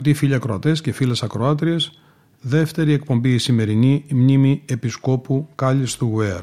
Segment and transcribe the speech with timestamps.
[0.00, 2.00] Αγαπητοί φίλοι ακροατές και φίλες ακροάτριες,
[2.40, 6.40] δεύτερη εκπομπή η σημερινή μνήμη Επισκόπου Κάλλης του Γουέρ.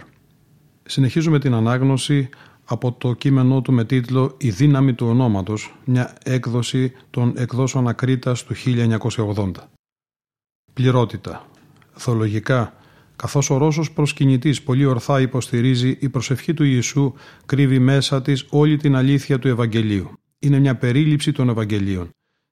[0.83, 2.29] Συνεχίζουμε την ανάγνωση
[2.65, 8.43] από το κείμενό του με τίτλο «Η δύναμη του ονόματος», μια έκδοση των εκδόσεων Ακρίτας
[8.43, 9.51] του 1980.
[10.73, 11.45] Πληρότητα.
[11.91, 12.73] Θολογικά,
[13.15, 17.13] καθώς ο Ρώσος προσκυνητής πολύ ορθά υποστηρίζει η προσευχή του Ιησού
[17.45, 20.11] κρύβει μέσα της όλη την αλήθεια του Ευαγγελίου.
[20.39, 22.09] Είναι μια περίληψη των Ευαγγελίων.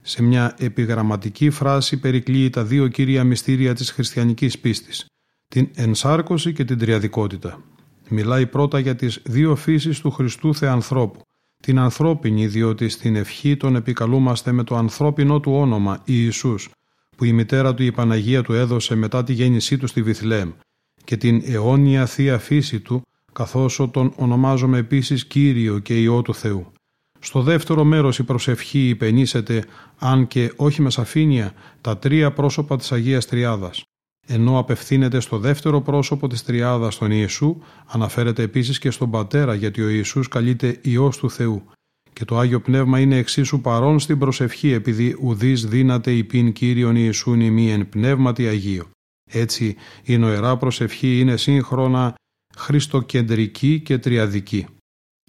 [0.07, 5.05] Σε μια επιγραμματική φράση περικλείει τα δύο κύρια μυστήρια της χριστιανικής πίστης,
[5.47, 7.63] την ενσάρκωση και την τριαδικότητα.
[8.09, 11.21] Μιλάει πρώτα για τις δύο φύσεις του Χριστού Θεανθρώπου.
[11.63, 16.69] Την ανθρώπινη διότι στην ευχή τον επικαλούμαστε με το ανθρώπινο του όνομα Ιησούς
[17.17, 20.51] που η μητέρα του η Παναγία του έδωσε μετά τη γέννησή του στη Βιθλέμ
[21.03, 23.01] και την αιώνια θεία φύση του
[23.33, 26.71] καθώς τον ονομάζουμε επίσης Κύριο και Υιό του Θεού.
[27.25, 29.65] Στο δεύτερο μέρος η προσευχή υπενήσεται,
[29.99, 33.83] αν και όχι με σαφήνεια, τα τρία πρόσωπα της Αγίας Τριάδας.
[34.27, 39.81] Ενώ απευθύνεται στο δεύτερο πρόσωπο της Τριάδας τον Ιησού, αναφέρεται επίσης και στον Πατέρα γιατί
[39.81, 41.63] ο Ιησούς καλείται Υιός του Θεού.
[42.13, 47.41] Και το Άγιο Πνεύμα είναι εξίσου παρόν στην προσευχή επειδή ουδής δύναται υπήν Κύριον Ιησούν
[47.41, 48.89] ημί εν πνεύματι Αγίο.
[49.31, 52.15] Έτσι η νοερά προσευχή είναι σύγχρονα
[52.57, 54.65] χριστοκεντρική και τριαδική.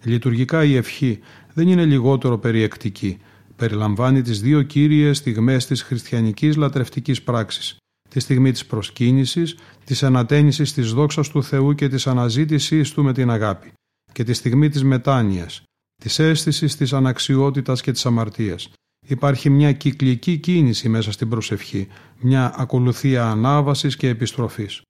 [0.04, 1.20] Λειτουργικά η ευχή
[1.56, 3.18] δεν είναι λιγότερο περιεκτική.
[3.56, 7.76] Περιλαμβάνει τις δύο κύριες στιγμές της χριστιανικής λατρευτικής πράξης
[8.08, 13.12] τη στιγμή της προσκύνησης, της ανατένισης της δόξας του Θεού και της αναζήτησής Του με
[13.12, 13.72] την αγάπη
[14.12, 15.62] και τη στιγμή της μετάνοιας,
[16.02, 18.68] της αίσθησης της αναξιότητας και της αμαρτίας.
[19.06, 21.88] Υπάρχει μια κυκλική κίνηση μέσα στην προσευχή,
[22.20, 24.82] μια ακολουθία ανάβασης και επιστροφής.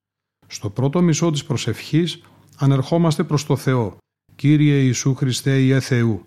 [0.47, 2.22] Στο πρώτο μισό της προσευχής
[2.56, 3.97] ανερχόμαστε προς το Θεό,
[4.37, 6.26] Κύριε Ιησού Χριστέ Ιε Θεού,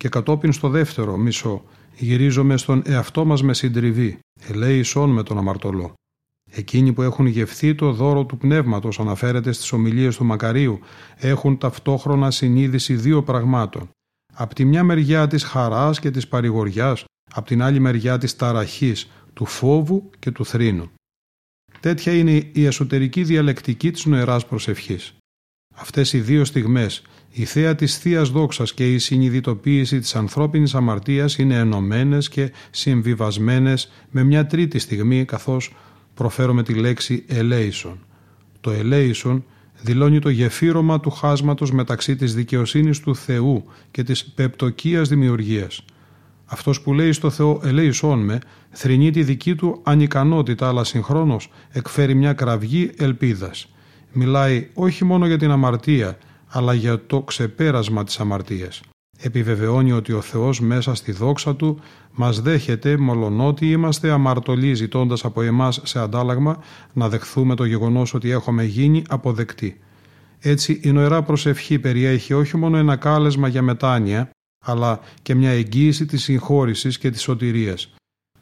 [0.00, 1.64] και κατόπιν στο δεύτερο μισό
[1.96, 4.18] γυρίζομαι στον εαυτό μας με συντριβή,
[4.48, 5.94] ελέησόν με τον αμαρτωλό.
[6.50, 10.80] Εκείνοι που έχουν γευθεί το δώρο του πνεύματος αναφέρεται στις ομιλίες του Μακαρίου
[11.16, 13.88] έχουν ταυτόχρονα συνείδηση δύο πραγμάτων.
[14.34, 19.10] Απ' τη μια μεριά της χαράς και της παρηγοριάς, απ' την άλλη μεριά της ταραχής,
[19.34, 20.90] του φόβου και του θρήνου.
[21.80, 25.14] Τέτοια είναι η εσωτερική διαλεκτική της νοεράς προσευχής.
[25.74, 27.02] Αυτές οι δύο στιγμές,
[27.32, 33.90] η θέα της θεία δόξας και η συνειδητοποίηση της ανθρώπινης αμαρτίας είναι ενωμένες και συμβιβασμένες
[34.10, 35.74] με μια τρίτη στιγμή καθώς
[36.14, 37.98] προφέρουμε τη λέξη ελέησον.
[38.60, 39.44] Το ελέησον
[39.82, 45.84] δηλώνει το γεφύρωμα του χάσματος μεταξύ της δικαιοσύνης του Θεού και της πεπτοκίας δημιουργίας.
[46.46, 48.38] Αυτός που λέει στο Θεό ελέησόν με
[48.70, 53.68] θρυνεί τη δική του ανικανότητα αλλά συγχρόνως εκφέρει μια κραυγή ελπίδας.
[54.12, 56.18] Μιλάει όχι μόνο για την αμαρτία
[56.50, 58.80] αλλά για το ξεπέρασμα της αμαρτίας
[59.20, 61.80] επιβεβαιώνει ότι ο Θεός μέσα στη δόξα Του
[62.12, 66.62] μας δέχεται μολονότι είμαστε αμαρτωλοί ζητώντας από εμάς σε αντάλλαγμα
[66.92, 69.80] να δεχθούμε το γεγονός ότι έχουμε γίνει αποδεκτοί.
[70.38, 74.30] Έτσι η νοερά προσευχή περιέχει όχι μόνο ένα κάλεσμα για μετάνοια
[74.66, 77.94] αλλά και μια εγγύηση της συγχώρησης και της σωτηρίας.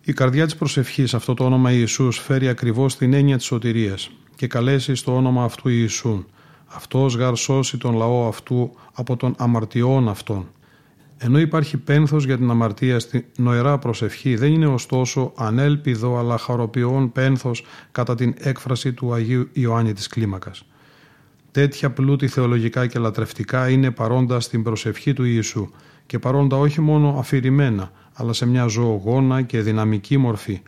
[0.04, 4.46] Η καρδιά της προσευχής αυτό το όνομα Ιησούς φέρει ακριβώς την έννοια της σωτηρίας και
[4.46, 6.26] καλέσει στο όνομα αυτού Ιησούν.
[6.74, 10.48] Αυτός γαρ σώσει τον λαό αυτού από των αμαρτιών αυτών.
[11.18, 17.12] Ενώ υπάρχει πένθος για την αμαρτία στη νοερά προσευχή, δεν είναι ωστόσο ανέλπιδο αλλά χαροποιών
[17.12, 20.64] πένθος κατά την έκφραση του Αγίου Ιωάννη της Κλίμακας.
[21.50, 25.70] Τέτοια πλούτη θεολογικά και λατρευτικά είναι παρόντα στην προσευχή του Ιησού
[26.06, 30.62] και παρόντα όχι μόνο αφηρημένα, αλλά σε μια ζωογόνα και δυναμική μορφή.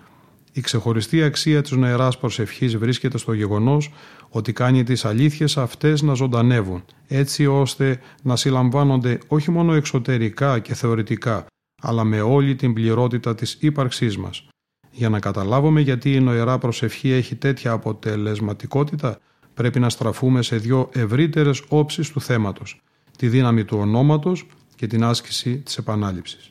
[0.52, 3.92] Η ξεχωριστή αξία της νοεράς προσευχής βρίσκεται στο γεγονός
[4.30, 10.74] ότι κάνει τις αλήθειες αυτές να ζωντανεύουν, έτσι ώστε να συλλαμβάνονται όχι μόνο εξωτερικά και
[10.74, 11.46] θεωρητικά,
[11.82, 14.48] αλλά με όλη την πληρότητα της ύπαρξής μας.
[14.90, 19.18] Για να καταλάβουμε γιατί η νοερά προσευχή έχει τέτοια αποτελεσματικότητα,
[19.54, 22.82] πρέπει να στραφούμε σε δύο ευρύτερες όψεις του θέματος,
[23.18, 24.46] τη δύναμη του ονόματος
[24.76, 26.49] και την άσκηση της επανάληψης.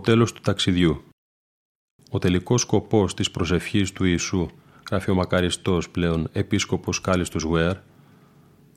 [0.00, 1.02] Το τέλος του ταξιδιού
[2.10, 4.48] Ο τελικός σκοπός της προσευχής του Ιησού,
[4.90, 7.76] γράφει ο μακαριστός πλέον επίσκοπος Κάλιστος Γουέρ,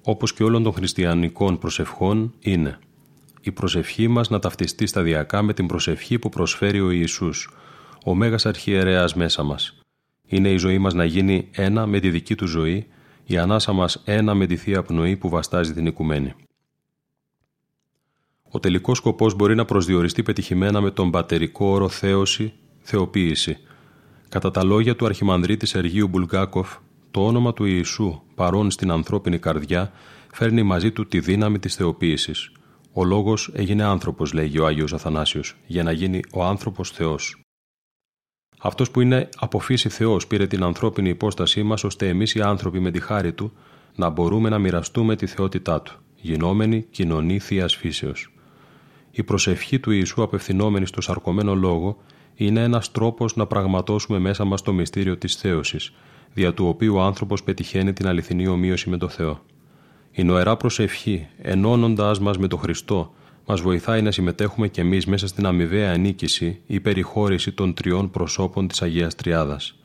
[0.04, 2.80] όπως και όλων των χριστιανικών προσευχών, είναι
[3.42, 7.50] η προσευχή μας να ταυτιστεί σταδιακά με την προσευχή που προσφέρει ο Ιησούς,
[8.06, 9.80] ο Μέγας Αρχιερέας μέσα μας.
[10.28, 12.88] Είναι η ζωή μας να γίνει ένα με τη δική του ζωή,
[13.26, 16.34] η ανάσα μας ένα με τη Θεία Πνοή που βαστάζει την οικουμένη.
[18.56, 23.58] Ο τελικός σκοπός μπορεί να προσδιοριστεί πετυχημένα με τον πατερικό όρο θέωση, θεοποίηση.
[24.30, 26.78] Κατά τα λόγια του Αρχιμανδρίτη Σεργίου Μπουλγκάκοφ,
[27.12, 29.92] το όνομα του Ιησού παρόν στην ανθρώπινη καρδιά
[30.34, 32.52] φέρνει μαζί του τη δύναμη της θεοποίησης.
[32.92, 37.42] Ο λόγος έγινε άνθρωπος, λέγει ο Άγιος Αθανάσιος, για να γίνει ο άνθρωπος Θεός.
[38.60, 42.80] Αυτός που είναι από φύση Θεός πήρε την ανθρώπινη υπόστασή μας ώστε εμείς οι άνθρωποι
[42.80, 43.54] με τη χάρη Του
[43.96, 48.33] να μπορούμε να μοιραστούμε τη θεότητά Του, γινόμενη κοινωνή Θείας Φύσεως.
[49.16, 51.98] Η προσευχή του Ιησού απευθυνόμενη στο σαρκωμένο λόγο
[52.36, 55.94] είναι ένας τρόπος να πραγματώσουμε μέσα μας το μυστήριο της θέωσης,
[56.34, 59.42] δια του οποίου ο άνθρωπος πετυχαίνει την αληθινή ομοίωση με το Θεό.
[60.12, 63.14] Η νοερά προσευχή, ενώνοντάς μας με τον Χριστό,
[63.46, 68.68] μας βοηθάει να συμμετέχουμε κι εμείς μέσα στην αμοιβαία ανίκηση ή περιχώρηση των τριών προσώπων
[68.68, 69.76] της Αγίας Τριάδας.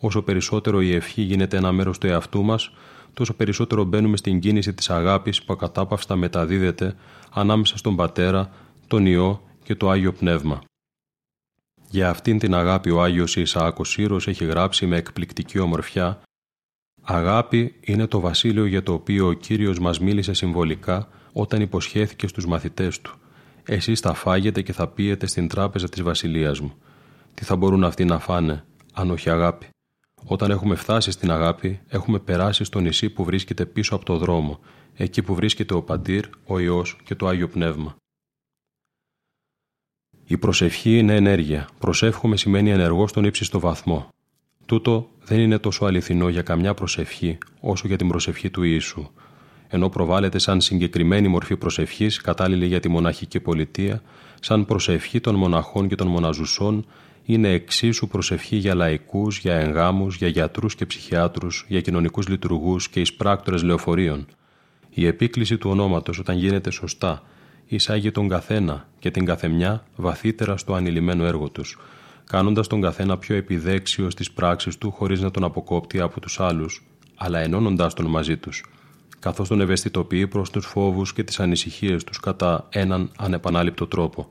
[0.00, 2.70] Όσο περισσότερο η ευχή γίνεται ένα μέρος του εαυτού μας,
[3.14, 6.94] τόσο περισσότερο μπαίνουμε στην κίνηση της αγάπης που ακατάπαυστα μεταδίδεται
[7.30, 8.50] ανάμεσα στον Πατέρα,
[8.86, 10.62] τον Υιό και το Άγιο Πνεύμα.
[11.90, 16.20] Για αυτήν την αγάπη ο Άγιος Ισαάκος Σύρος έχει γράψει με εκπληκτική ομορφιά
[17.02, 22.46] «Αγάπη είναι το βασίλειο για το οποίο ο Κύριος μας μίλησε συμβολικά όταν υποσχέθηκε στους
[22.46, 23.14] μαθητές του
[23.64, 26.72] «Εσείς θα φάγετε και θα πίετε στην τράπεζα της βασιλείας μου».
[27.34, 29.68] Τι θα μπορούν αυτοί να φάνε, αν όχι αγάπη;
[30.24, 34.60] Όταν έχουμε φτάσει στην αγάπη, έχουμε περάσει στο νησί που βρίσκεται πίσω από το δρόμο,
[34.96, 37.96] εκεί που βρίσκεται ο Παντήρ, ο Υιός και το Άγιο Πνεύμα.
[40.24, 41.68] Η προσευχή είναι ενέργεια.
[41.78, 44.08] Προσεύχομαι σημαίνει ενεργό στον ύψιστο βαθμό.
[44.66, 49.10] Τούτο δεν είναι τόσο αληθινό για καμιά προσευχή όσο για την προσευχή του Ιησού.
[49.68, 54.02] Ενώ προβάλλεται σαν συγκεκριμένη μορφή προσευχής κατάλληλη για τη μοναχική πολιτεία,
[54.40, 56.86] σαν προσευχή των μοναχών και των μοναζουσών,
[57.32, 63.00] είναι εξίσου προσευχή για λαϊκούς, για εγγάμους, για γιατρούς και ψυχιάτρους, για κοινωνικούς λειτουργούς και
[63.00, 64.26] εισπράκτορες λεωφορείων.
[64.90, 67.22] Η επίκληση του ονόματος, όταν γίνεται σωστά,
[67.66, 71.78] εισάγει τον καθένα και την καθεμιά βαθύτερα στο ανηλυμένο έργο τους,
[72.24, 76.82] κάνοντας τον καθένα πιο επιδέξιο στις πράξεις του χωρίς να τον αποκόπτει από τους άλλους,
[77.16, 78.64] αλλά ενώνοντάς τον μαζί τους,
[79.18, 84.30] καθώς τον ευαισθητοποιεί προς τους φόβους και τις ανησυχίες τους κατά έναν ανεπανάληπτο τρόπο.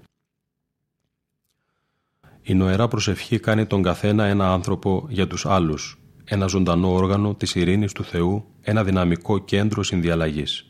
[2.49, 7.55] Η νοερά προσευχή κάνει τον καθένα ένα άνθρωπο για τους άλλους, ένα ζωντανό όργανο της
[7.55, 10.68] ειρήνης του Θεού, ένα δυναμικό κέντρο συνδιαλλαγής.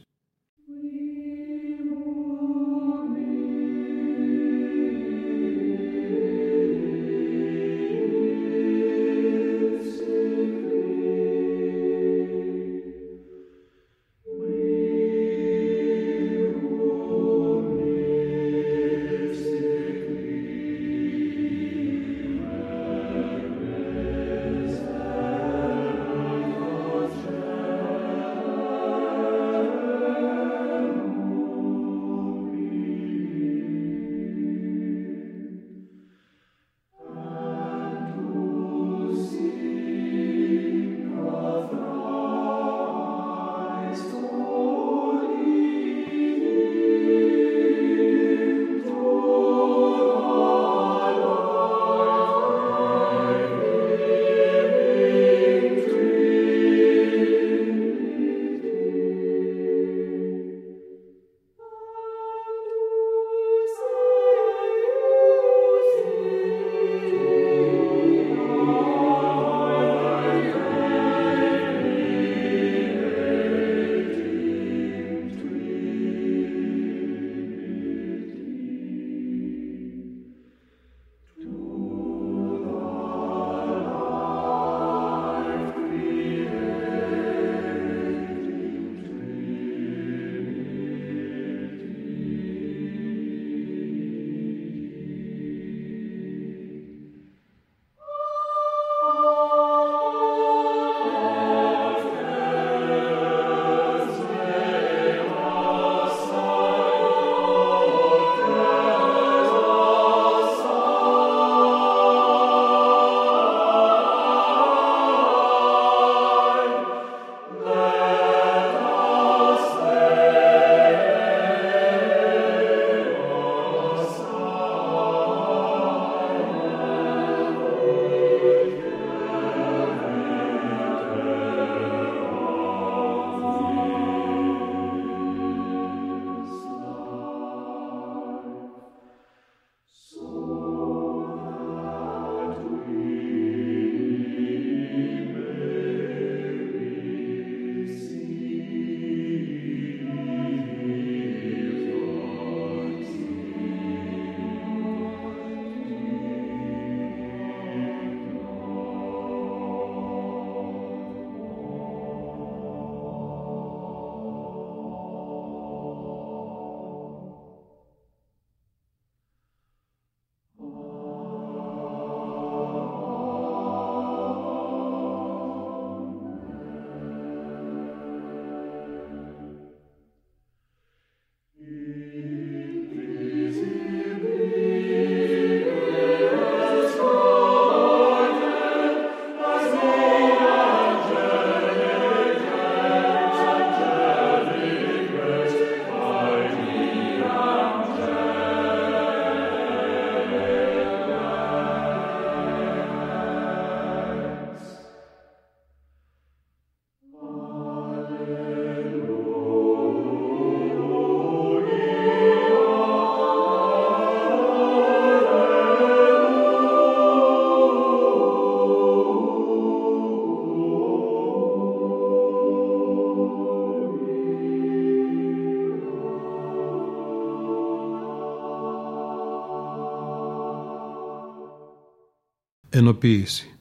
[232.80, 233.58] Ενοποίηση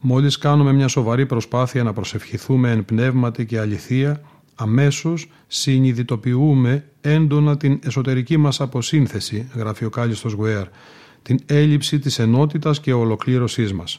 [0.00, 4.20] Μόλις κάνουμε μια σοβαρή προσπάθεια να προσευχηθούμε εν πνεύματι και αληθεία,
[4.54, 10.66] αμέσως συνειδητοποιούμε έντονα την εσωτερική μας αποσύνθεση, γράφει ο Κάλιστος Γουέρ,
[11.22, 13.98] την έλλειψη της ενότητας και ολοκλήρωσής μας.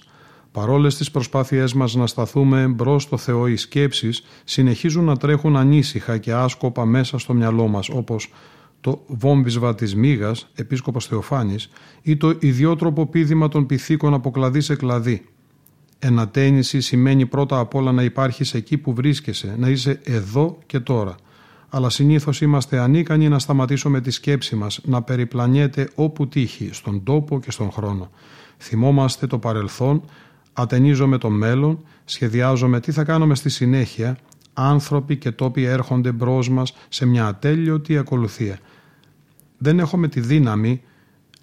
[0.51, 6.17] Παρόλες τις προσπάθειές μας να σταθούμε μπρος στο Θεό, οι σκέψεις συνεχίζουν να τρέχουν ανήσυχα
[6.17, 8.31] και άσκοπα μέσα στο μυαλό μας, όπως
[8.81, 11.69] το βόμβισβα της μίγας, επίσκοπος Θεοφάνης,
[12.01, 15.25] ή το ιδιότροπο πίδημα των πυθίκων από κλαδί σε κλαδί.
[15.99, 21.15] Ενατένιση σημαίνει πρώτα απ' όλα να υπάρχεις εκεί που βρίσκεσαι, να είσαι εδώ και τώρα.
[21.69, 27.39] Αλλά συνήθως είμαστε ανίκανοι να σταματήσουμε τη σκέψη μας, να περιπλανιέται όπου τύχει, στον τόπο
[27.39, 28.09] και στον χρόνο.
[28.57, 30.01] Θυμόμαστε το παρελθόν,
[30.53, 34.17] ατενίζομαι το μέλλον, σχεδιάζομαι τι θα κάνουμε στη συνέχεια,
[34.59, 38.59] άνθρωποι και τόποι έρχονται μπρος μας σε μια ατέλειωτη ακολουθία.
[39.57, 40.81] Δεν έχουμε τη δύναμη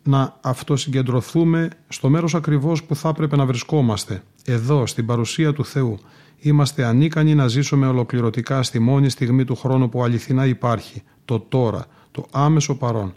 [0.03, 5.99] να αυτοσυγκεντρωθούμε στο μέρος ακριβώς που θα έπρεπε να βρισκόμαστε, εδώ, στην παρουσία του Θεού.
[6.39, 11.87] Είμαστε ανίκανοι να ζήσουμε ολοκληρωτικά στη μόνη στιγμή του χρόνου που αληθινά υπάρχει, το τώρα,
[12.11, 13.15] το άμεσο παρόν.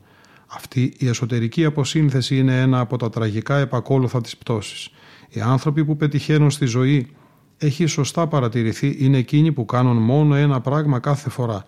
[0.48, 4.90] Αυτή η εσωτερική αποσύνθεση είναι ένα από τα τραγικά επακόλουθα της πτώσης.
[5.30, 7.08] Οι άνθρωποι που πετυχαίνουν στη ζωή
[7.60, 11.66] έχει σωστά παρατηρηθεί είναι εκείνοι που κάνουν μόνο ένα πράγμα κάθε φορά.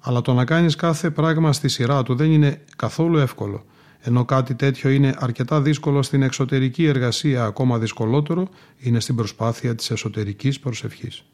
[0.00, 3.64] Αλλά το να κάνεις κάθε πράγμα στη σειρά του δεν είναι καθόλου εύκολο.
[4.00, 9.90] Ενώ κάτι τέτοιο είναι αρκετά δύσκολο στην εξωτερική εργασία, ακόμα δυσκολότερο είναι στην προσπάθεια της
[9.90, 11.24] εσωτερικής προσευχής.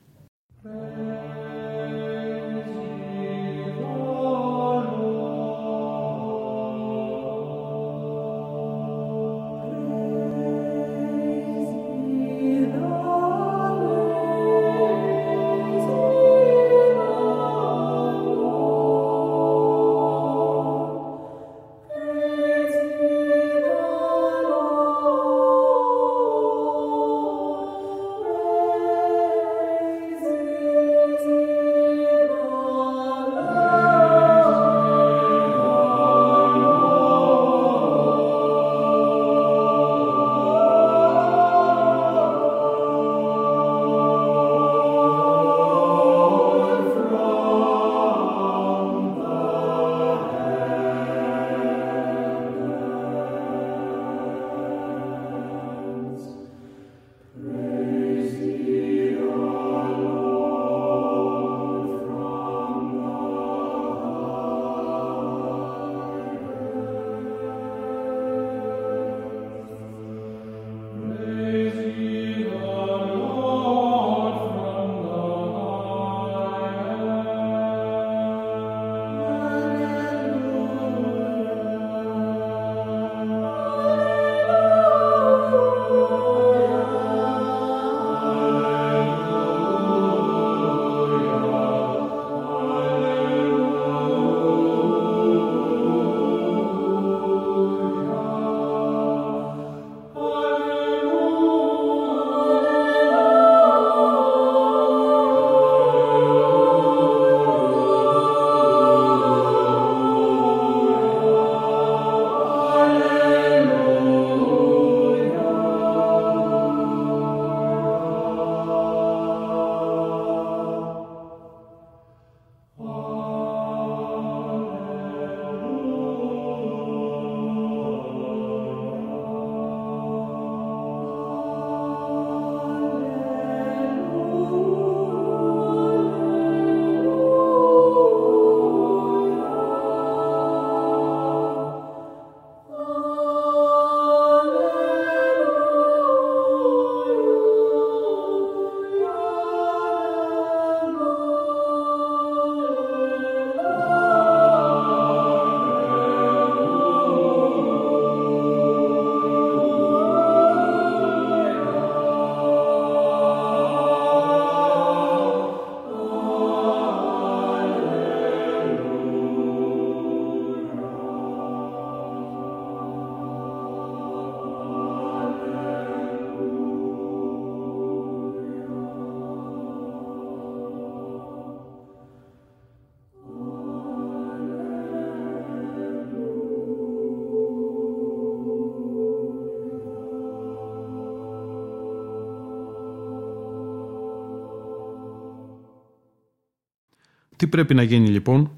[197.52, 198.50] Πρέπει να γίνει λοιπόν,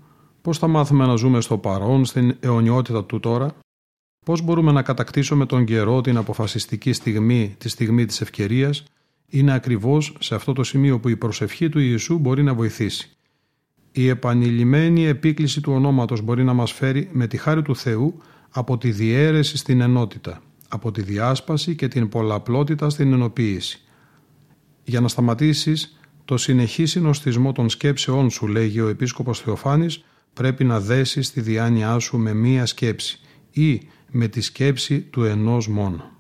[0.42, 3.54] πώς θα μάθουμε να ζούμε στο παρόν, στην αιωνιότητα του τώρα;
[4.24, 8.85] Πώς μπορούμε να κατακτήσουμε τον καιρό, την αποφασιστική στιγμή, τη στιγμή της ευκαιρίας,
[9.28, 13.11] είναι ακριβώς σε αυτό το σημείο που η προσευχή του Ιησού μπορεί να βοηθήσει.
[13.92, 18.78] Η επανειλημμένη επίκληση του ονόματος μπορεί να μας φέρει με τη χάρη του Θεού από
[18.78, 23.80] τη διαίρεση στην ενότητα, από τη διάσπαση και την πολλαπλότητα στην ενοποίηση.
[24.85, 30.80] Για να σταματήσεις το συνεχή συνοστισμό των σκέψεών σου, λέγει ο Επίσκοπος Θεοφάνης, πρέπει να
[30.80, 36.13] δέσεις τη διάνοιά σου με μία σκέψη ή με τη σκέψη του ενός μόνο.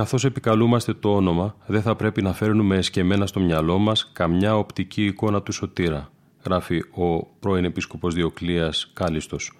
[0.00, 5.04] Καθώς επικαλούμαστε το όνομα, δεν θα πρέπει να φέρνουμε εσκεμμένα στο μυαλό μας καμιά οπτική
[5.04, 6.10] εικόνα του σωτήρα,
[6.44, 9.52] γράφει ο πρώην Επίσκοπος Διοκλίας Κάλιστος.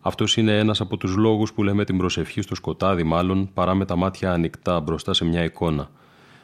[0.00, 3.84] Αυτός είναι ένας από τους λόγους που λέμε την προσευχή στο σκοτάδι μάλλον παρά με
[3.84, 5.90] τα μάτια ανοιχτά μπροστά σε μια εικόνα.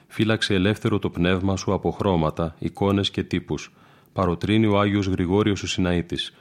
[0.06, 3.72] Φύλαξε ελεύθερο το πνεύμα σου από χρώματα, εικόνες και τύπους.
[4.12, 6.35] Παροτρύνει ο Άγιος Γρηγόριος ο Συναήτης.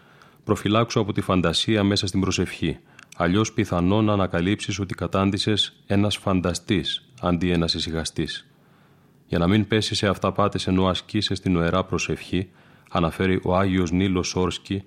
[0.43, 2.79] Προφυλάξου από τη φαντασία μέσα στην προσευχή.
[3.17, 8.27] Αλλιώς πιθανό να ανακαλύψεις ότι κατάντησες ένας φανταστής αντί ένας εισηγαστή.
[9.27, 12.49] Για να μην πέσει σε αυταπάτες ενώ ασκείσαι στην νοερά προσευχή,
[12.89, 14.83] αναφέρει ο Άγιος Νίλος Όρσκι,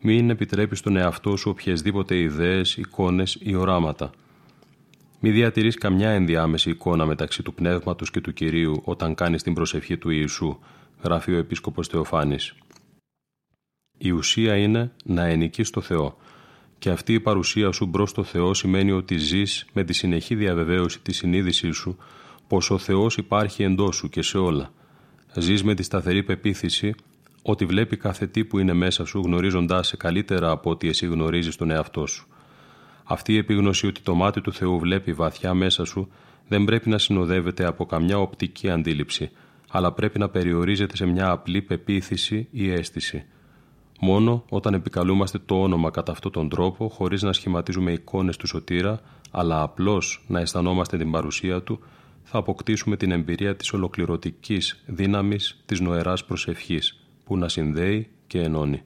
[0.00, 4.10] μην επιτρέπεις στον εαυτό σου οποιασδήποτε ιδέες, εικόνες ή οράματα.
[5.20, 9.96] Μη διατηρείς καμιά ενδιάμεση εικόνα μεταξύ του πνεύματος και του κυρίου όταν κάνεις την προσευχή
[9.96, 10.58] του Ιησού,
[11.02, 12.54] γράφει ο Επίσκοπος Θεοφάνης.
[13.98, 16.16] Η ουσία είναι να ενικεί στο Θεό
[16.80, 21.00] και αυτή η παρουσία σου μπρος στο Θεό σημαίνει ότι ζεις με τη συνεχή διαβεβαίωση
[21.00, 21.96] της συνείδησής σου
[22.46, 24.72] πως ο Θεός υπάρχει εντός σου και σε όλα.
[25.34, 26.94] Ζεις με τη σταθερή πεποίθηση
[27.42, 31.56] ότι βλέπει κάθε τι που είναι μέσα σου γνωρίζοντάς σε καλύτερα από ότι εσύ γνωρίζεις
[31.56, 32.26] τον εαυτό σου.
[33.04, 36.08] Αυτή η επίγνωση ότι το μάτι του Θεού βλέπει βαθιά μέσα σου
[36.48, 39.30] δεν πρέπει να συνοδεύεται από καμιά οπτική αντίληψη,
[39.70, 43.24] αλλά πρέπει να περιορίζεται σε μια απλή πεποίθηση ή αίσθηση.
[44.02, 49.00] Μόνο όταν επικαλούμαστε το όνομα κατά αυτόν τον τρόπο, χωρίς να σχηματίζουμε εικόνες του σωτήρα,
[49.30, 51.80] αλλά απλώς να αισθανόμαστε την παρουσία του,
[52.22, 58.82] θα αποκτήσουμε την εμπειρία της ολοκληρωτικής δύναμης της νοεράς προσευχής, που να συνδέει και ενώνει.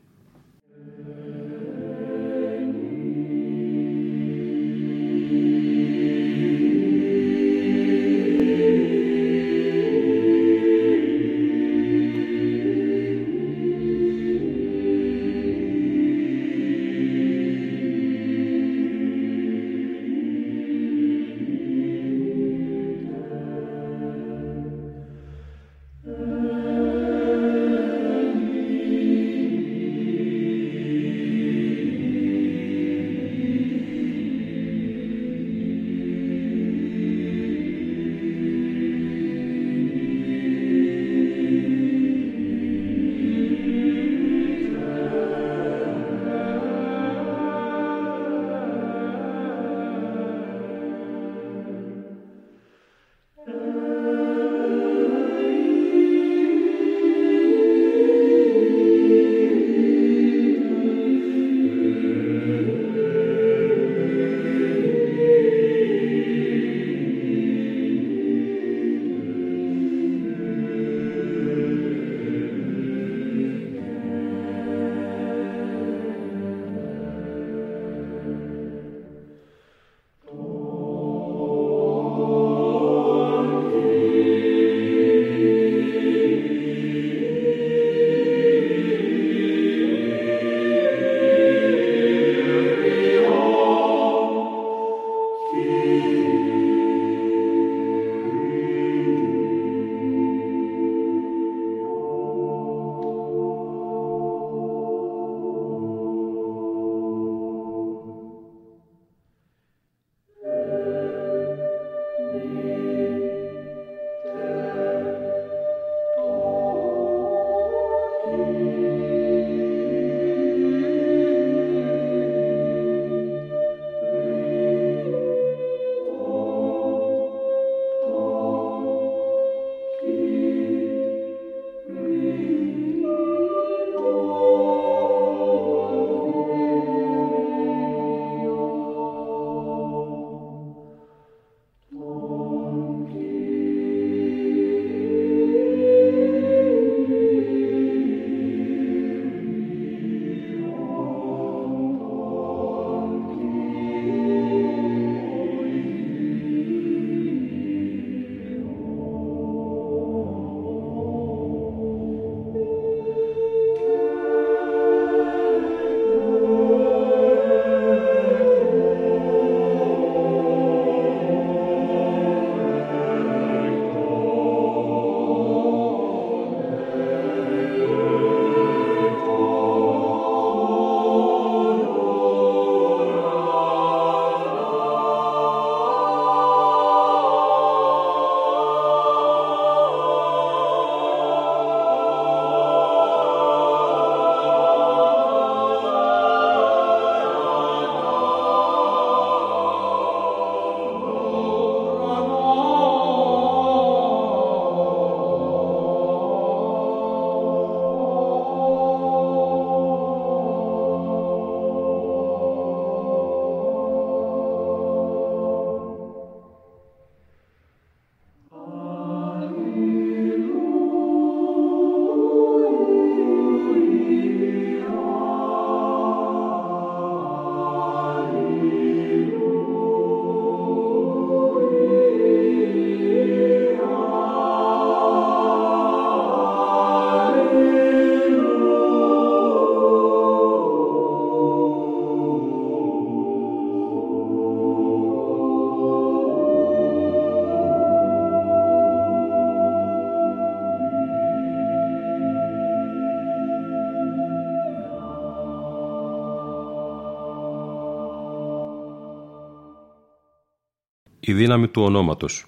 [261.35, 262.47] Δύναμη του ονόματος.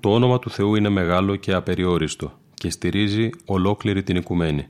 [0.00, 4.66] Το όνομα του Θεού είναι μεγάλο και απεριόριστο και στηρίζει ολόκληρη την οικουμένη.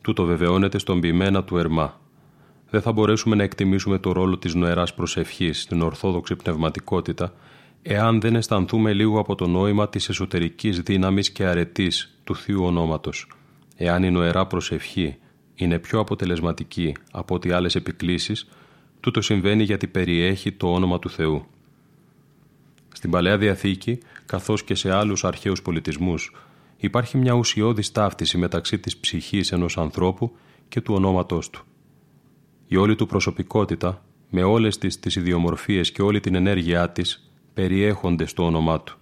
[0.00, 2.00] Τούτο βεβαιώνεται στον ποιμένα του Ερμά.
[2.70, 7.34] Δεν θα μπορέσουμε να εκτιμήσουμε το ρόλο της νοεράς προσευχής στην ορθόδοξη πνευματικότητα
[7.82, 13.26] εάν δεν αισθανθούμε λίγο από το νόημα της εσωτερικής δύναμης και αρετής του Θείου Ονόματος.
[13.76, 15.16] Εάν η νοερά προσευχή
[15.54, 18.48] είναι πιο αποτελεσματική από ό,τι άλλες επικλήσεις,
[19.00, 21.46] τούτο συμβαίνει γιατί περιέχει το όνομα του Θεού.
[23.02, 26.34] Στην Παλαιά Διαθήκη, καθώς και σε άλλους αρχαίους πολιτισμούς,
[26.76, 30.36] υπάρχει μια ουσιώδης ταύτιση μεταξύ της ψυχής ενός ανθρώπου
[30.68, 31.64] και του ονόματός του.
[32.66, 38.26] Η όλη του προσωπικότητα, με όλες τις, τις ιδιομορφίες και όλη την ενέργειά της, περιέχονται
[38.26, 38.98] στο όνομά του.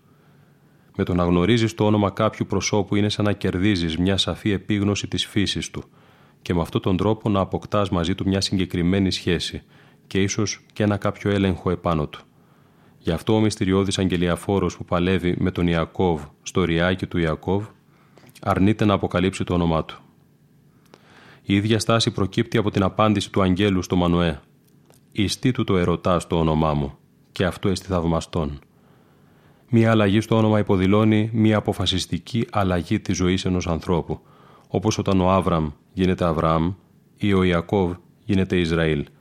[0.97, 5.09] Με το να γνωρίζεις το όνομα κάποιου προσώπου είναι σαν να κερδίζεις μια σαφή επίγνωση
[5.09, 5.83] της φύσης του
[6.43, 9.63] και με αυτόν τον τρόπο να αποκτάς μαζί του μια συγκεκριμένη σχέση
[10.07, 12.25] και ίσως και ένα κάποιο έλεγχο επάνω του.
[13.03, 17.67] Γι' αυτό ο μυστηριώδης αγγελιαφόρος που παλεύει με τον Ιακώβ στο ριάκι του Ιακώβ
[18.41, 20.01] αρνείται να αποκαλύψει το όνομά του.
[21.43, 24.41] Η ίδια στάση προκύπτει από την απάντηση του αγγέλου στο Μανουέ.
[25.13, 26.95] «Ιστή του το ερωτά στο όνομά μου
[27.33, 28.59] και αυτό εστι θαυμαστόν».
[29.69, 34.21] Μία αλλαγή στο όνομα υποδηλώνει μία αποφασιστική αλλαγή της ζωής ενός ανθρώπου,
[34.69, 36.73] όπως όταν ο Άβραμ γίνεται Αβραάμ
[37.17, 37.93] ή ο Ιακώβ
[38.25, 39.07] γίνεται Ισραήλ–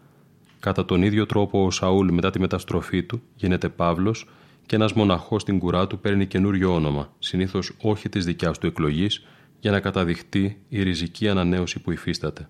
[0.59, 4.27] Κατά τον ίδιο τρόπο ο Σαούλ μετά τη μεταστροφή του γίνεται Παύλος
[4.65, 9.25] και ένας μοναχός στην κουρά του παίρνει καινούριο όνομα, συνήθως όχι της δικιάς του εκλογής,
[9.59, 12.47] για να καταδειχτεί η ριζική ανανέωση που υφίσταται.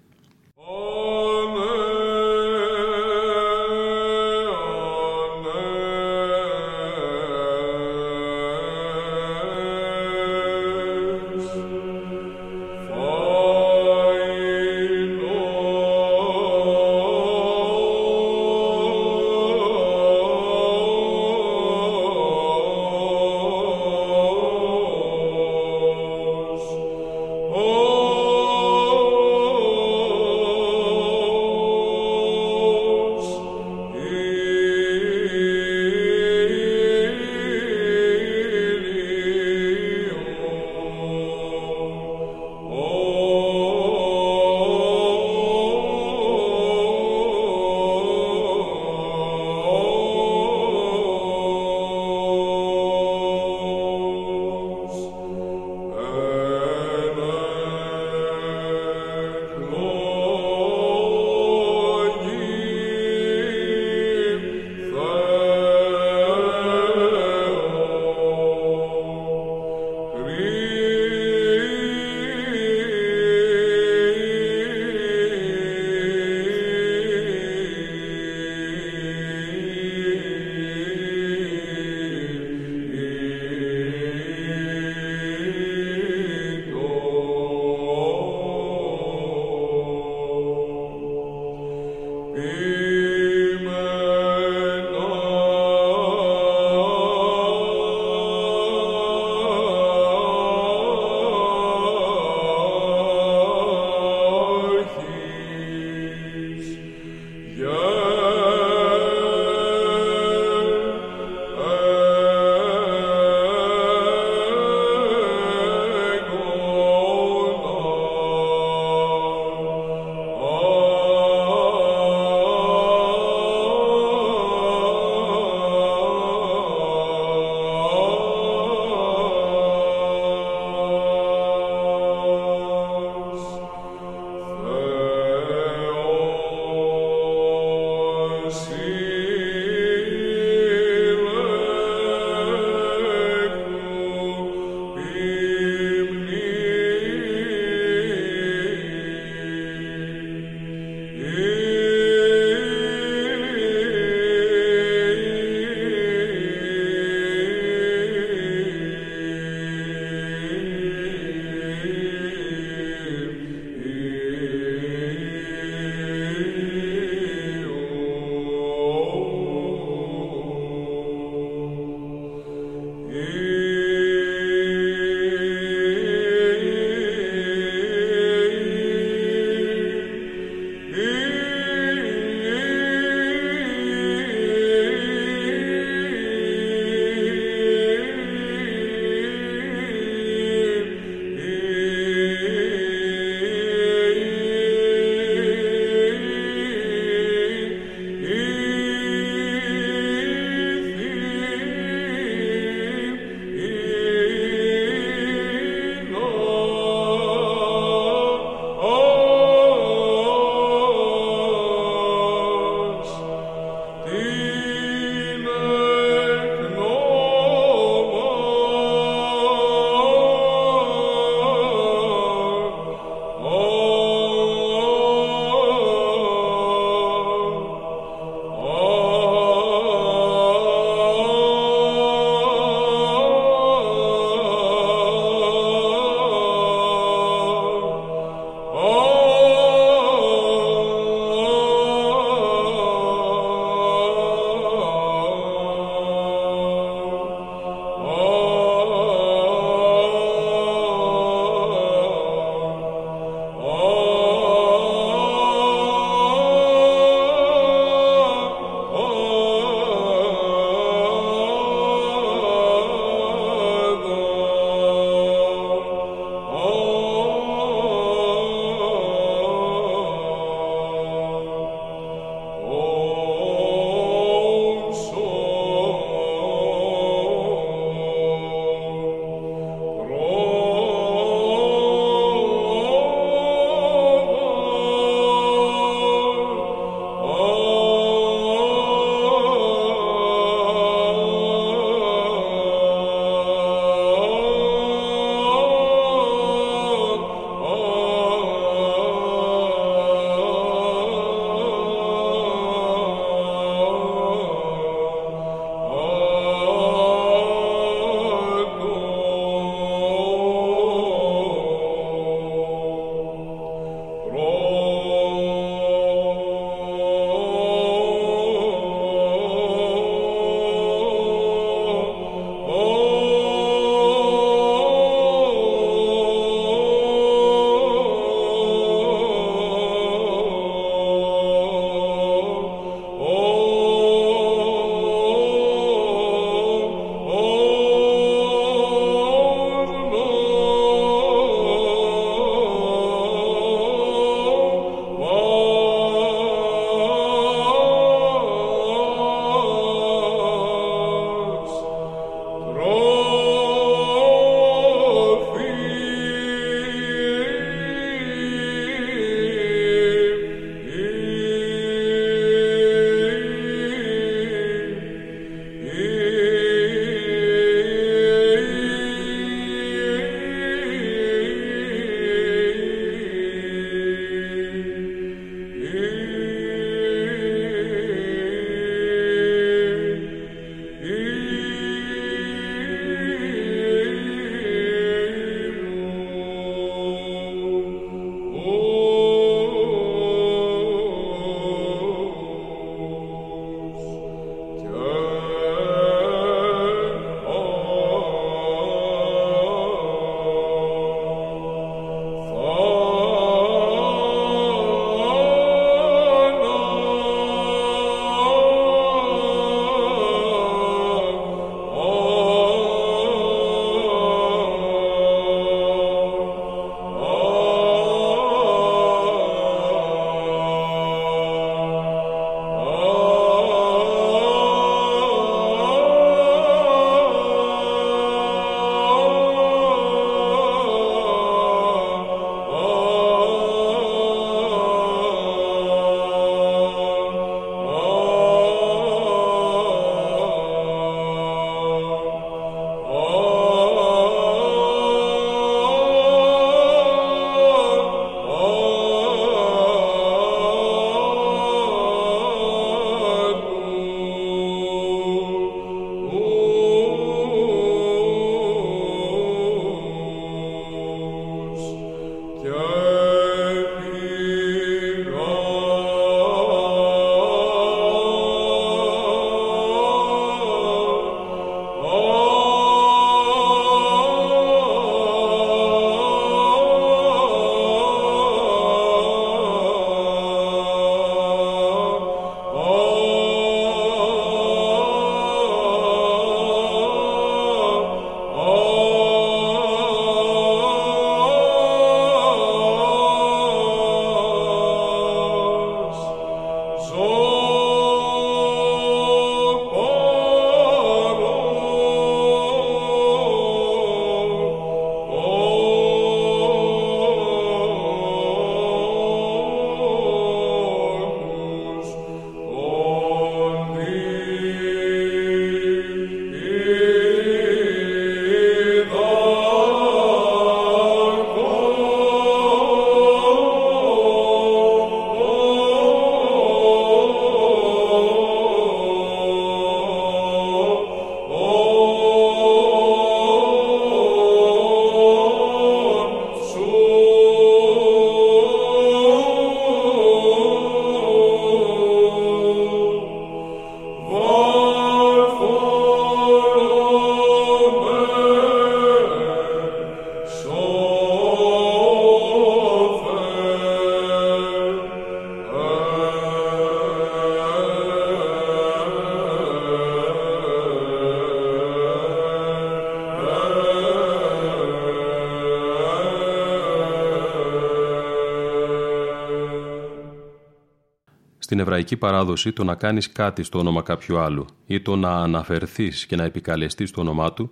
[571.80, 576.26] Στην εβραϊκή παράδοση το να κάνεις κάτι στο όνομα κάποιου άλλου ή το να αναφερθείς
[576.26, 577.72] και να επικαλεστείς το όνομά του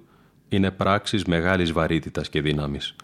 [0.50, 2.96] είναι πράξεις μεγάλης βαρύτητας και δύναμης.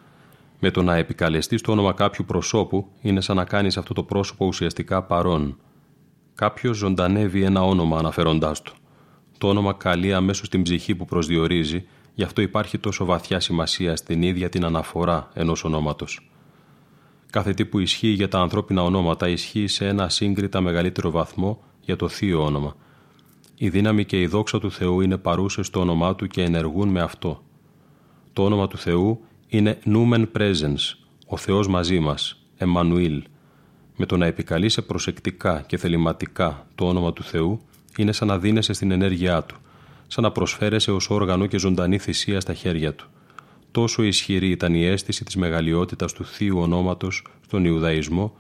[0.60, 4.46] Με το να επικαλεστείς το όνομα κάποιου προσώπου είναι σαν να κάνεις αυτό το πρόσωπο
[4.46, 5.58] ουσιαστικά παρόν.
[6.36, 8.74] Κάποιος ζωντανεύει ένα όνομα αναφέροντάς του.
[9.38, 14.22] Το όνομα καλεί αμέσως την ψυχή που προσδιορίζει, γι' αυτό υπάρχει τόσο βαθιά σημασία στην
[14.22, 16.33] ίδια την αναφορά ενός ονόματος.
[17.34, 21.96] Κάθε τι που ισχύει για τα ανθρώπινα ονόματα ισχύει σε ένα σύγκριτα μεγαλύτερο βαθμό για
[21.96, 22.76] το θείο όνομα.
[23.58, 27.02] Η δύναμη και η δόξα του Θεού είναι παρούσες στο όνομά Του και ενεργούν με
[27.02, 27.44] αυτό.
[28.34, 30.96] Το όνομα του Θεού είναι «Numen Presence»,
[31.28, 33.24] ο Θεός μαζί μας, Εμμανουήλ.
[33.96, 37.62] Με το να επικαλείσαι προσεκτικά και θεληματικά το όνομα του Θεού
[37.98, 39.56] είναι σαν να δίνεσαι στην ενέργειά Του,
[40.08, 43.10] σαν να προσφέρεσαι ως όργανο και ζωντανή θυσία στα χέρια Του.
[43.74, 48.36] Τόσο ισχυρή ήταν η αίσθηση της μεγαλειότητας του Θείου ονόματος στον Ιουδαϊσμό,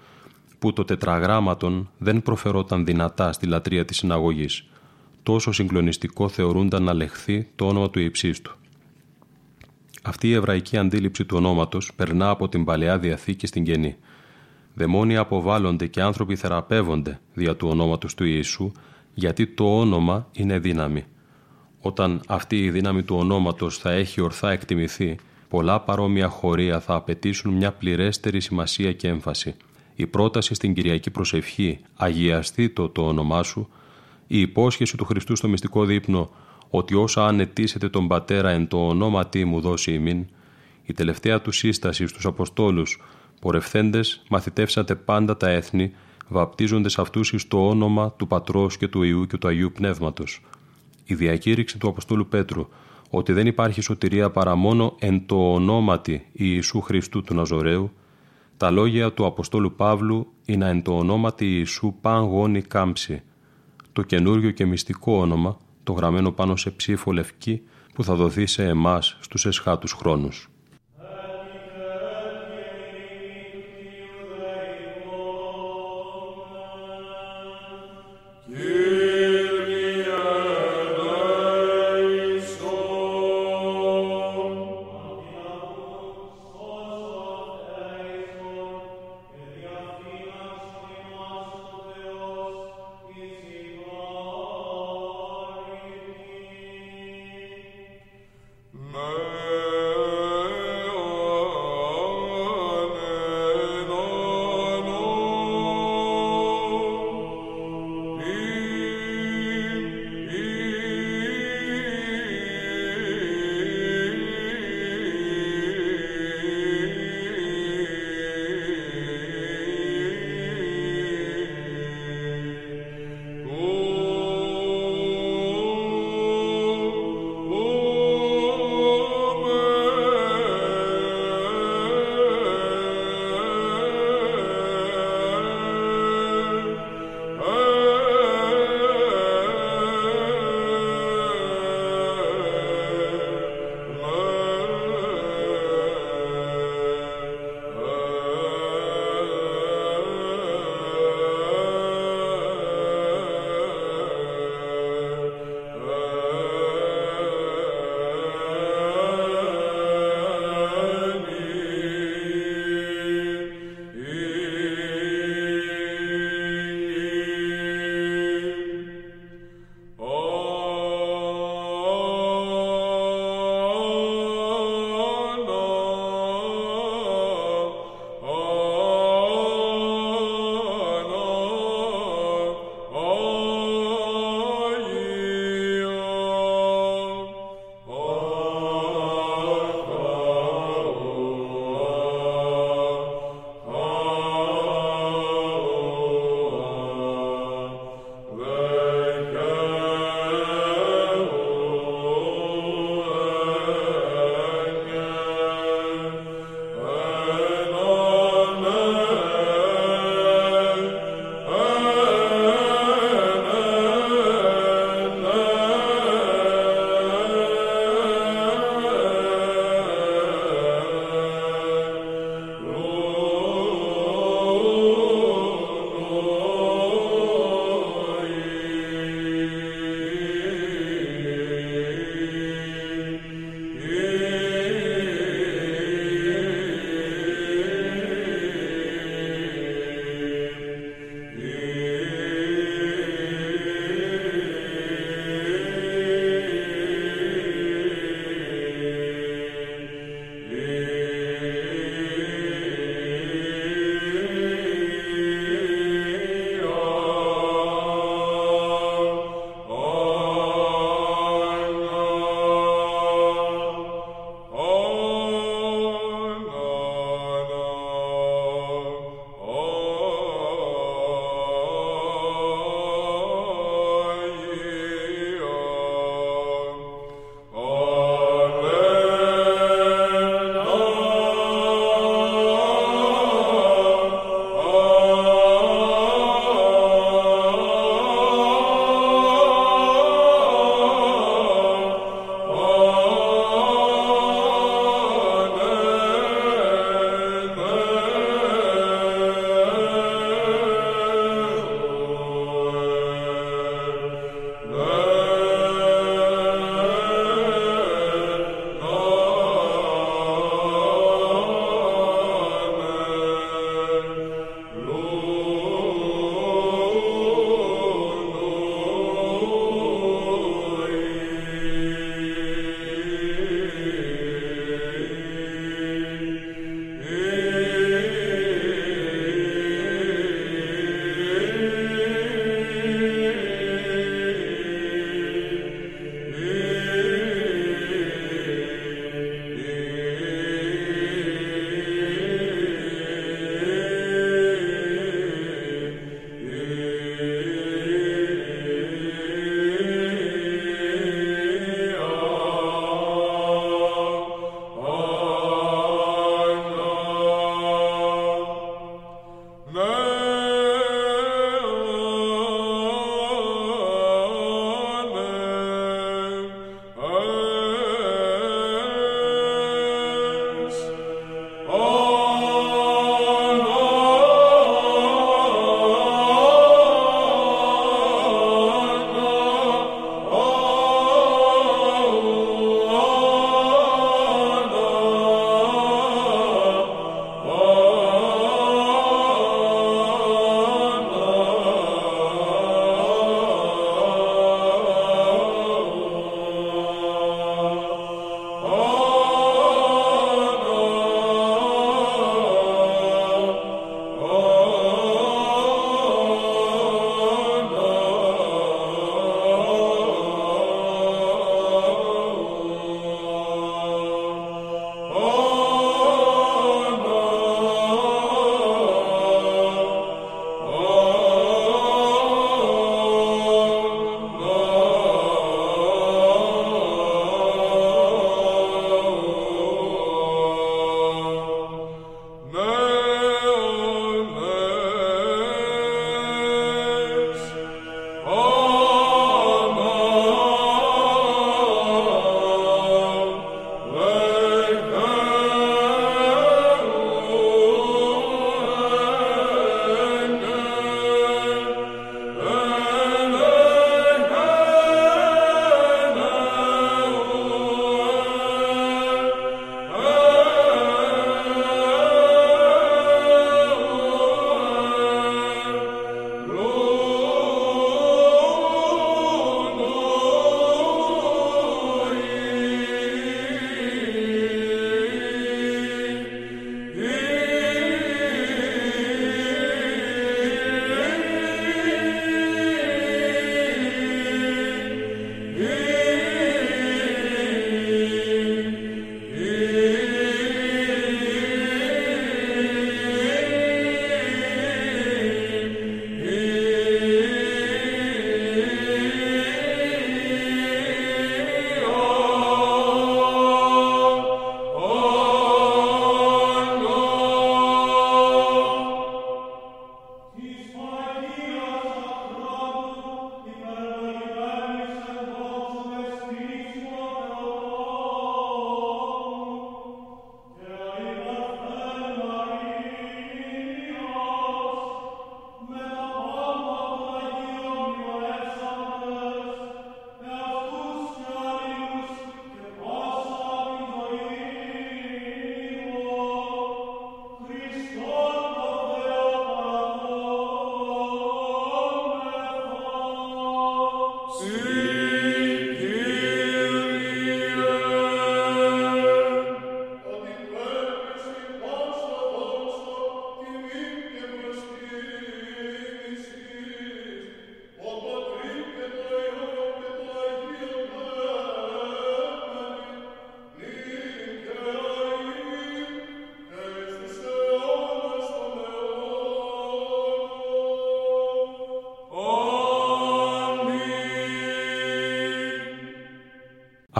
[0.59, 4.65] που το τετραγράμματον δεν προφερόταν δυνατά στη λατρεία της συναγωγής.
[5.23, 8.55] Τόσο συγκλονιστικό θεωρούνταν να λεχθεί το όνομα του υψίστου.
[10.03, 13.95] Αυτή η εβραϊκή αντίληψη του ονόματος περνά από την Παλαιά Διαθήκη στην Καινή.
[14.73, 18.71] Δαιμόνια αποβάλλονται και άνθρωποι θεραπεύονται δια του ονόματος του Ιησού,
[19.13, 21.03] γιατί το όνομα είναι δύναμη.
[21.85, 25.15] Όταν αυτή η δύναμη του ονόματος θα έχει ορθά εκτιμηθεί,
[25.49, 29.55] πολλά παρόμοια χωρία θα απαιτήσουν μια πληρέστερη σημασία και έμφαση.
[29.95, 33.69] Η πρόταση στην Κυριακή Προσευχή «Αγιαστεί το το όνομά σου»,
[34.27, 36.29] η υπόσχεση του Χριστού στο μυστικό δείπνο
[36.69, 40.25] ότι όσα ανετήσετε τον Πατέρα εν το ονόματί μου δώσει ημίν,
[40.85, 43.01] η τελευταία του σύσταση στους Αποστόλους,
[43.41, 45.93] πορευθέντες μαθητεύσατε πάντα τα έθνη,
[46.27, 50.41] βαπτίζοντες αυτούς εις το όνομα του Πατρός και του Ιού και του Αγίου Πνεύματος,
[51.03, 52.67] η διακήρυξη του Αποστόλου Πέτρου
[53.09, 57.91] ότι δεν υπάρχει σωτηρία παρά μόνο εν το ονόματι Ιησού Χριστού του Ναζωραίου,
[58.57, 63.21] τα λόγια του Αποστόλου Παύλου είναι εν το ονόματι Ιησού παν γόνι κάμψη,
[63.93, 67.61] το καινούριο και μυστικό όνομα, το γραμμένο πάνω σε ψήφο λευκή
[67.93, 70.52] που θα δοθεί σε εμάς στους εσχάτους χρόνους.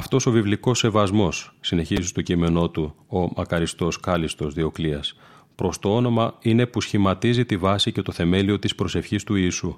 [0.03, 5.15] Αυτός ο βιβλικός σεβασμός, συνεχίζει στο κείμενό του ο μακαριστός κάλιστος Διοκλίας,
[5.55, 9.75] προς το όνομα είναι που σχηματίζει τη βάση και το θεμέλιο της προσευχής του Ιησού.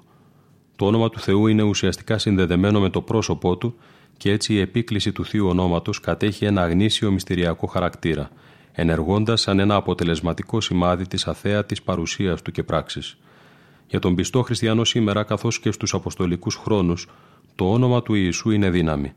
[0.76, 3.74] Το όνομα του Θεού είναι ουσιαστικά συνδεδεμένο με το πρόσωπό του
[4.16, 8.30] και έτσι η επίκληση του Θείου ονόματος κατέχει ένα αγνήσιο μυστηριακό χαρακτήρα,
[8.72, 13.18] ενεργώντας σαν ένα αποτελεσματικό σημάδι της αθέατης παρουσίας του και πράξης.
[13.86, 17.08] Για τον πιστό χριστιανό σήμερα, καθώς και στους αποστολικούς χρόνους,
[17.54, 19.12] το όνομα του Ιησού είναι δύναμη.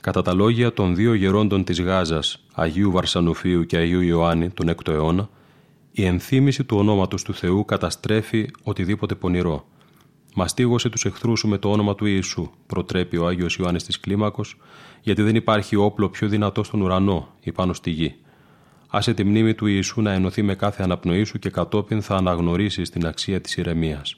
[0.00, 4.92] Κατά τα λόγια των δύο γερόντων της Γάζας, Αγίου Βαρσανουφίου και Αγίου Ιωάννη, τον 6ο
[4.92, 5.28] αιώνα,
[5.92, 9.66] η ενθύμηση του ονόματος του Θεού καταστρέφει οτιδήποτε πονηρό.
[10.34, 14.56] Μαστίγωσε τους εχθρούς σου με το όνομα του Ιησού, προτρέπει ο Άγιος Ιωάννης της Κλίμακος,
[15.02, 18.14] γιατί δεν υπάρχει όπλο πιο δυνατό στον ουρανό ή πάνω στη γη.
[18.88, 22.90] Άσε τη μνήμη του Ιησού να ενωθεί με κάθε αναπνοή σου και κατόπιν θα αναγνωρίσεις
[22.90, 24.16] την αξία της ηρεμίας.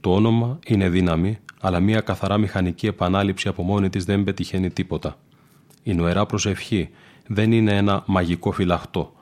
[0.00, 5.18] Το όνομα είναι δύναμη, αλλά μια καθαρά μηχανική επανάληψη από μόνη της δεν πετυχαίνει τίποτα.
[5.82, 6.88] Η νοερά προσευχή
[7.26, 9.12] δεν είναι ένα μαγικό φυλαχτό.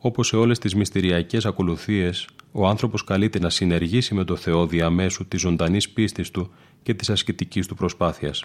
[0.00, 5.28] Όπως σε όλες τις μυστηριακές ακολουθίες, ο άνθρωπος καλείται να συνεργήσει με το Θεό διαμέσου
[5.28, 6.50] της ζωντανής πίστης του
[6.82, 8.44] και της ασκητικής του προσπάθειας.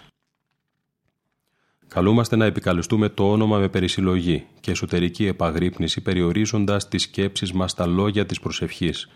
[1.88, 7.86] Καλούμαστε να επικαλεστούμε το όνομα με περισυλλογή και εσωτερική επαγρύπνηση περιορίζοντας τις σκέψεις μας στα
[7.86, 9.08] λόγια της προσευχής,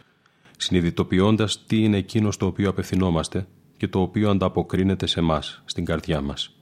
[0.56, 3.46] συνειδητοποιώντας τι είναι εκείνο στο οποίο απευθυνόμαστε
[3.76, 6.56] και το οποίο ανταποκρίνεται σε εμάς, στην καρδιά μας.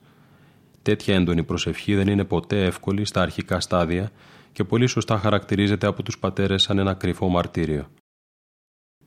[0.82, 4.10] Τέτοια έντονη προσευχή δεν είναι ποτέ εύκολη στα αρχικά στάδια
[4.52, 7.88] και πολύ σωστά χαρακτηρίζεται από τους πατέρες σαν ένα κρυφό μαρτύριο.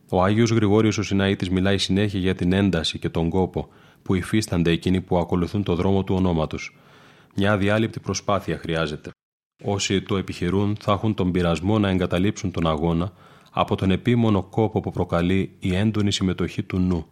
[0.10, 3.70] Ο Άγιος Γρηγόριος ο Σιναήτης μιλάει συνέχεια για την ένταση και τον κόπο
[4.02, 6.78] που υφίστανται εκείνοι που ακολουθούν το δρόμο του ονόματος.
[7.36, 9.10] Μια αδιάλειπτη προσπάθεια χρειάζεται.
[9.64, 13.14] Όσοι το επιχειρούν θα έχουν τον πειρασμό να εγκαταλείψουν τον αγώνα
[13.58, 17.06] από τον επίμονο κόπο που προκαλεί η έντονη συμμετοχή του νου.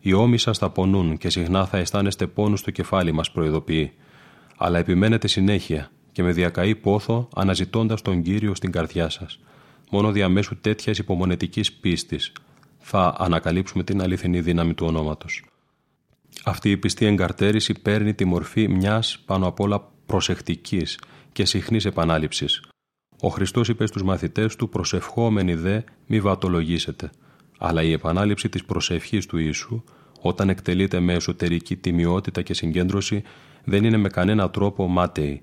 [0.00, 3.92] Οι ώμοι σας θα πονούν και συχνά θα αισθάνεστε πόνου στο κεφάλι μας, προειδοποιεί.
[4.56, 9.40] Αλλά επιμένετε συνέχεια και με διακαή πόθο αναζητώντας τον κύριο στην καρδιά σας.
[9.90, 12.32] Μόνο διαμέσου τέτοιας υπομονετικής πίστης
[12.78, 15.44] θα ανακαλύψουμε την αληθινή δύναμη του ονόματος.
[16.44, 20.98] Αυτή η πιστή εγκαρτέρηση παίρνει τη μορφή μιας πάνω απ' όλα προσεκτικής
[21.32, 22.62] και συχνής επανάληψης.
[23.20, 27.10] Ο Χριστός είπε στους μαθητές του: Προσευχόμενοι δε, μη βατολογήσετε
[27.62, 29.82] αλλά η επανάληψη της προσευχής του Ιησού,
[30.20, 33.22] όταν εκτελείται με εσωτερική τιμιότητα και συγκέντρωση,
[33.64, 35.42] δεν είναι με κανένα τρόπο μάταιη.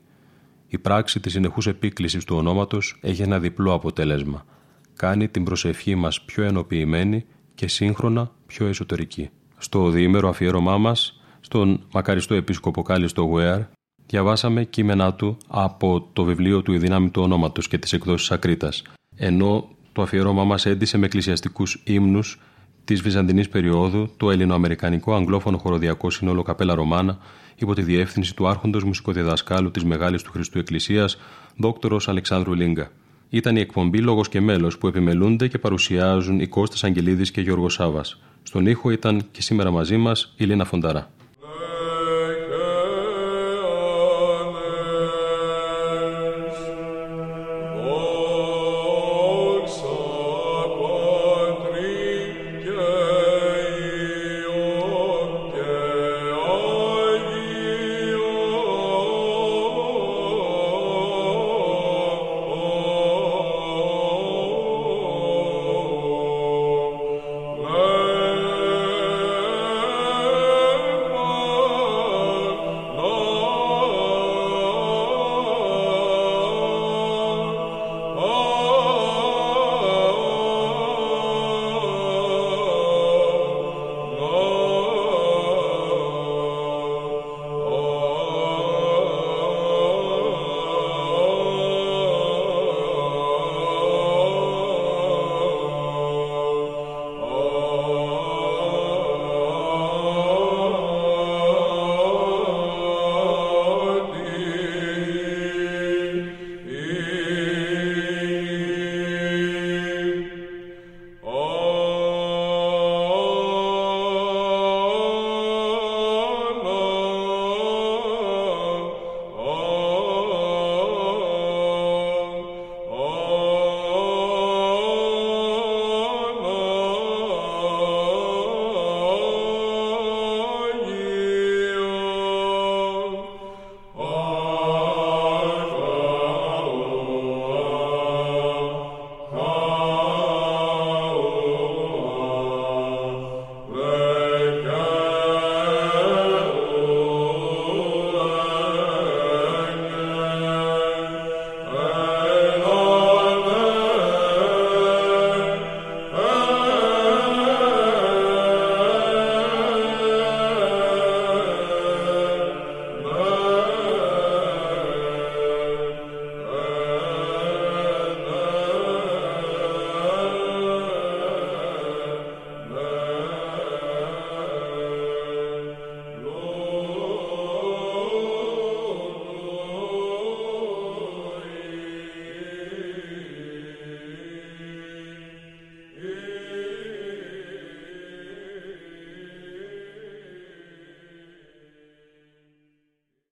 [0.67, 4.45] Η πράξη της συνεχούς επίκλησης του ονόματος έχει ένα διπλό αποτέλεσμα.
[4.93, 7.25] Κάνει την προσευχή μας πιο ενοποιημένη
[7.55, 9.29] και σύγχρονα πιο εσωτερική.
[9.57, 13.61] Στο διήμερο αφιέρωμά μας, στον μακαριστό επίσκοπο Κάλιστο Γουέαρ,
[14.07, 18.81] διαβάσαμε κείμενά του από το βιβλίο του «Η δύναμη του ονόματος» και τις εκδόσεις Ακρίτας,
[19.15, 22.39] ενώ το αφιερώμα μας έντυσε με εκκλησιαστικούς ύμνους
[22.83, 27.17] της Βυζαντινής περίοδου το ελληνοαμερικανικό αγγλόφωνο χοροδιακό σύνολο Καπέλα Ρωμάνα
[27.55, 31.17] υπό τη διεύθυνση του άρχοντος μουσικοδιδασκάλου της Μεγάλης του Χριστού Εκκλησίας,
[31.57, 32.91] δόκτωρος Αλεξάνδρου Λίγκα.
[33.29, 37.73] Ήταν η εκπομπή Λόγος και Μέλος που επιμελούνται και παρουσιάζουν οι Κώστας Αγγελίδης και Γιώργος
[37.73, 38.21] Σάβας.
[38.43, 41.09] Στον ήχο ήταν και σήμερα μαζί μας η Λίνα Φονταρά.